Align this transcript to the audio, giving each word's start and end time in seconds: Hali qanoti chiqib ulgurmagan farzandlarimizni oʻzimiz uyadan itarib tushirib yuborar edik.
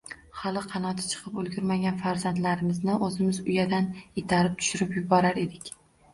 Hali 0.43 0.61
qanoti 0.69 1.03
chiqib 1.11 1.35
ulgurmagan 1.41 1.99
farzandlarimizni 2.05 2.97
oʻzimiz 3.09 3.41
uyadan 3.45 3.93
itarib 4.25 4.59
tushirib 4.65 4.99
yuborar 4.99 5.41
edik. 5.47 5.73